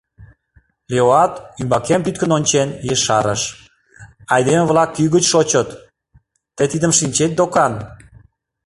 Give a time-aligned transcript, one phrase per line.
[0.91, 3.41] Леоат, ӱмбакем тӱткын ончен, ешарыш:
[4.33, 5.69] «Айдеме-влак кӱ гыч шочыт,
[6.55, 7.73] тый тидым шинчет докан».